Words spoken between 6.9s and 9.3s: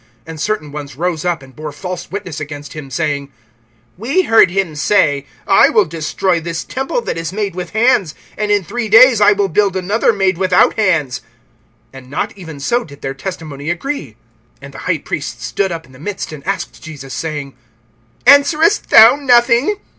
that is made with hands, and in three days